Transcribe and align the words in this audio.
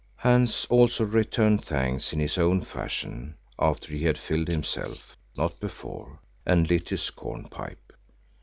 Hans 0.15 0.65
also 0.67 1.03
returned 1.05 1.63
thanks 1.63 2.11
in 2.11 2.19
his 2.19 2.39
own 2.39 2.63
fashion, 2.63 3.35
after 3.59 3.93
he 3.93 4.05
had 4.05 4.17
filled 4.17 4.47
himself, 4.47 5.15
not 5.37 5.59
before, 5.59 6.17
and 6.43 6.67
lit 6.67 6.89
his 6.89 7.11
corn 7.11 7.43
cob 7.43 7.51
pipe. 7.51 7.93